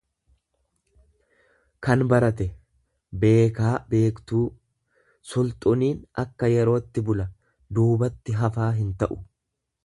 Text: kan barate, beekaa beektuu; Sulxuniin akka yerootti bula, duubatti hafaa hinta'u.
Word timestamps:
kan 1.87 2.03
barate, 2.13 2.47
beekaa 3.25 3.73
beektuu; 3.91 4.41
Sulxuniin 5.35 6.01
akka 6.25 6.51
yerootti 6.55 7.05
bula, 7.11 7.29
duubatti 7.81 8.39
hafaa 8.43 8.73
hinta'u. 8.81 9.21